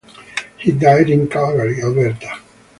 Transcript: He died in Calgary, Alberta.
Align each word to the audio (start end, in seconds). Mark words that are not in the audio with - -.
He 0.57 0.71
died 0.71 1.11
in 1.11 1.27
Calgary, 1.27 1.79
Alberta. 1.83 2.39